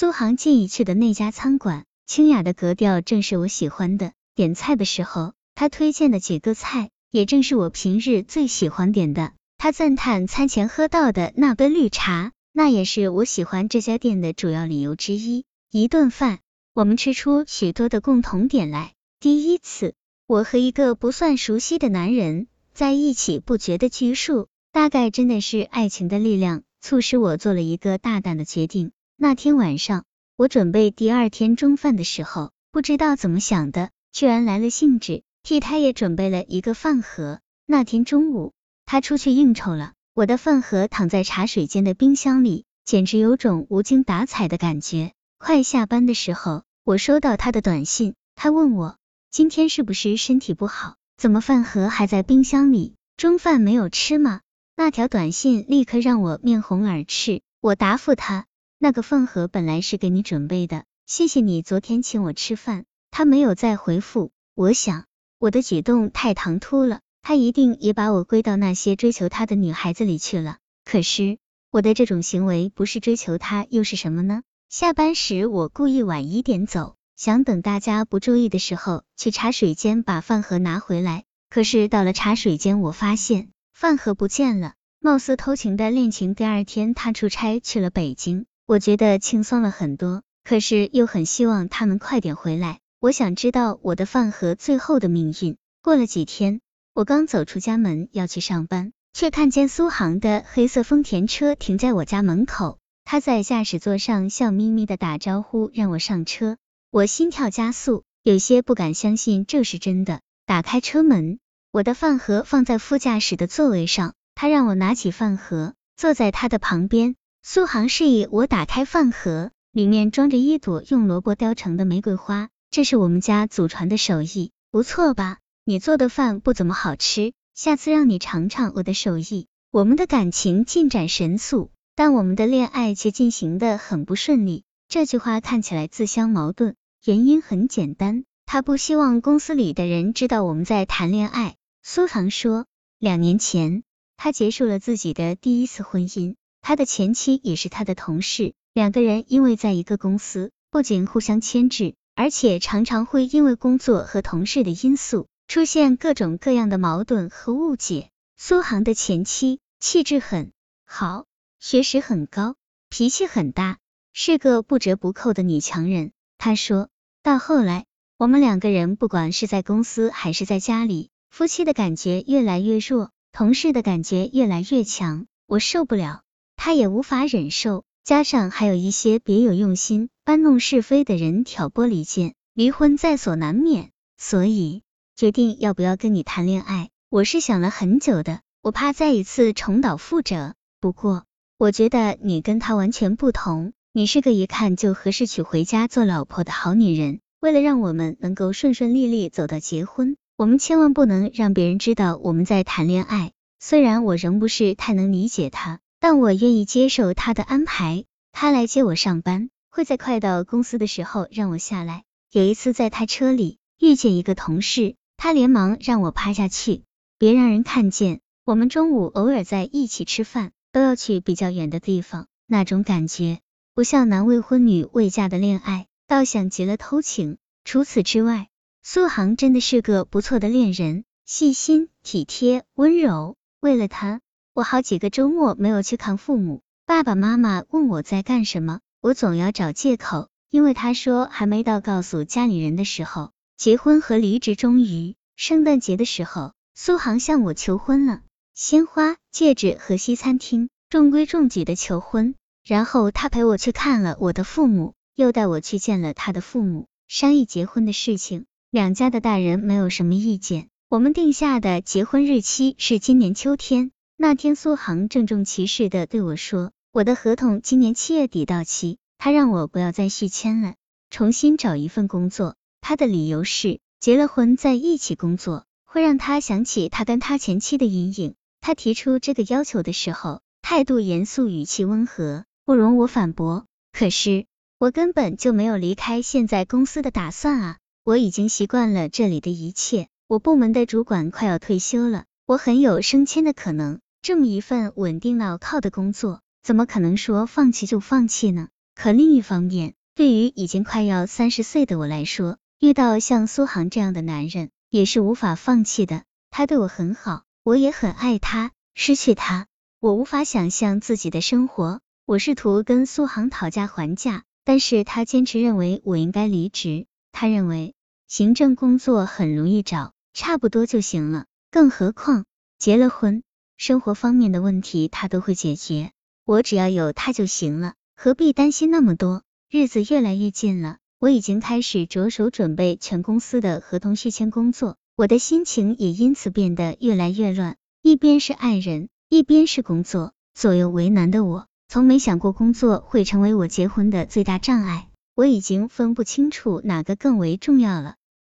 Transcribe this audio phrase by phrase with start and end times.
[0.00, 4.12] 苏杭建议去的那家餐馆，清雅的格调正是我喜欢的。
[4.34, 9.34] 点菜的时候，他推荐的几个菜，也正是我平日最喜欢点的。
[9.58, 15.44] 他赞叹餐前喝到的那杯绿茶，那也是我喜欢这家店的主要理由之一。
[15.70, 16.38] 一顿饭，
[16.72, 18.94] 我们吃出许多的共同点来。
[19.20, 19.92] 第一次，
[20.26, 28.92] 我和一个不算熟悉的男人在一起不觉得拘束，大概真的是爱情的力量，促使我做了一个大胆的决定。
[29.22, 30.04] 那天晚上，
[30.38, 37.40] 我准备第二天中饭的时候，不知道怎么想的，居然来了兴致，替他也准备了一个饭盒。
[37.66, 38.54] 那天中午，
[38.86, 45.12] 他出去应酬了，我的饭盒躺在茶水间的冰箱里，简直有种无精打采的感觉。
[45.36, 48.96] 快下班的时候，我收到他的短信，他问我
[49.30, 54.40] 今天是不是身体不好，怎么饭盒还在冰箱里，中饭没有吃吗？
[54.76, 58.46] 那条短信立刻让我面红耳赤，我答复他。
[58.82, 62.86] 那个饭盒本来是给你准备的，谢谢你昨天请我吃饭。
[63.10, 65.04] 他没有再回复，我想
[65.38, 70.56] 我的举动太唐突了，他一定也把我归到那些追求他的女孩子里去了。
[70.82, 71.36] 可是
[71.70, 74.40] 我的这种行为不是追求他又是什么呢？
[74.70, 81.24] 下班时我故意晚一点走，想等大家不注意的时候去茶水间把饭盒拿回来。
[81.50, 88.46] 可是到了茶水间，我发现饭盒不见了，貌似偷情的恋情第二天他出差去了北京。
[88.70, 92.78] 我觉得轻松了很多，可是又很希望他能快点回来。
[93.00, 95.56] 我想知道我的饭盒最后的命运。
[95.82, 96.60] 过了几天，
[96.94, 102.78] 我刚走出家门要去上班，却看见苏杭的黑色丰田车停在我家门口。
[103.04, 106.56] 他在驾驶座上笑眯眯的打招呼，让我上车。
[106.92, 110.20] 我心跳加速，有些不敢相信这是真的。
[110.46, 111.40] 打开车门，
[111.72, 117.16] 我的饭盒放在副驾驶的座位上，他让我拿起饭盒，坐在他的旁边。
[117.42, 125.38] 苏杭示意我打开饭盒，里面装着一朵用萝卜雕成的玫瑰花，这是我们家祖传的手艺，不错吧？
[125.64, 129.46] 你做的饭不怎么好吃，下次让你尝尝我的手艺。
[129.70, 134.64] 我们的感情进展神速，但我们的恋爱却进行的很不顺利。
[134.88, 136.74] 这句话看起来自相矛盾，
[137.04, 141.56] 原因很简单，他不希望公司里的人知道我们在谈恋爱。
[141.82, 142.66] 苏杭说，
[142.98, 143.82] 两年前
[144.18, 146.34] 他结束了自己的第一次婚姻。
[146.62, 158.10] 他的前妻也是他的同事，两个人因为在一个公司，不仅互相牵制，而且常常会因为工作和同事的因素出现各种各样的矛盾和误解。
[158.36, 160.52] 苏杭的前妻气质很
[160.86, 161.26] 好，
[161.58, 162.54] 学识很高，
[162.88, 163.78] 脾气很大，
[164.12, 166.12] 是个不折不扣的女强人。
[166.38, 166.88] 他说
[167.22, 167.84] 到后来，
[168.16, 176.22] 我们两个人不管是在公司还是在家里，夫妻的感觉越来越弱，同事的感觉越来越强，我受不了。
[176.62, 183.92] 他也无法忍受，加上还有一些别有用心、搬弄是非的人挑拨离间，离婚在所难免。
[184.18, 184.82] 所以
[185.16, 190.52] 决定要不要跟你谈恋爱，我是想了很久的，我怕再一次重蹈覆辙。
[190.82, 191.24] 不过
[191.56, 197.20] 我觉得你跟他完全不同，你是个一看就合适娶回家做老婆的好女人。
[197.40, 203.32] 为了让我们能够顺顺利利走到结婚，我们千万不能让别人知道我们在谈恋爱。
[203.58, 205.80] 虽然我仍不是太能理解他。
[206.00, 212.04] 但我愿意接受他的安排，他来接我上班，会在快到公司的时候让我下来。
[212.32, 216.84] 有一次在他车里遇见一个同事，他连忙让我趴下去，
[217.18, 218.20] 别让人看见。
[218.46, 223.40] 我们中午偶尔在一起吃饭，都要去比较远的地方，那种感觉
[223.74, 227.36] 不像男未婚女未嫁的恋爱，倒像极了偷情。
[227.62, 228.48] 除此之外，
[228.82, 233.36] 苏杭真的是个不错的恋人，细心、体贴、温柔。
[233.60, 234.22] 为了他。
[234.60, 243.30] 我好几个周末没有去看父母，爸爸妈妈问我在干什么，我总要找借口，因为他说还没到告诉家里人的时候。
[243.56, 248.20] 结婚和离职终于，圣诞节的时候，苏杭向我求婚了，
[248.54, 252.34] 鲜花、戒指和西餐厅，中规中矩的求婚。
[252.62, 258.44] 然后他陪我去看了我的父母，又带我去见了他的父母，商议结婚的事情。
[258.70, 263.90] 两家的大人没有什么意见，我们定下的结婚日期是今年秋天。
[264.22, 270.74] 那天，苏杭郑重其事的对我说：“我的合同今年七月底到期，他让我不要再续签了，
[271.08, 272.54] 重新找一份工作。
[272.82, 278.34] 他的理由是，结了婚在一起工作会让他想起他跟他前妻的阴影。
[278.60, 283.64] 他提出这个要求的时候，态度严肃，语气温和，不容我反驳。
[283.90, 284.44] 可是，
[284.78, 287.78] 我根本就没有离开现在公司的打算啊！
[288.04, 298.68] 我已经习惯了这里的一切，我部门的主管快要退休了，我很有升迁的可能。”这么一份稳定牢靠的工作，怎么可能说放弃就放弃呢？
[298.94, 306.24] 可另一方面，对于已经快要三十岁的我来说，遇到像苏杭这样的男人也是无法放弃的。
[306.50, 308.72] 他对我很好，我也很爱他。
[308.94, 309.66] 失去他，
[310.00, 312.00] 我无法想象自己的生活。
[312.26, 317.06] 我试图跟苏杭讨价还价，但是他坚持认为我应该离职。
[317.32, 317.94] 他认为
[318.28, 321.46] 行政工作很容易找，差不多就行了。
[321.70, 322.44] 更何况
[322.78, 323.42] 结了婚，
[323.80, 326.10] 生活方面的问题他都会解决。
[326.44, 329.42] 我只要有他就行了，何必担心那么多？
[329.70, 337.78] 日子越来越近了，我已经开始着手准备全公司的合同续签工作，我的心情也因此变得越来越乱。
[338.02, 341.66] 一边是爱人，一边是工作，左右为难的我。
[341.88, 348.16] 从没想过工作会成为我结婚的最大障碍，我已经分不清楚哪个更为重要了。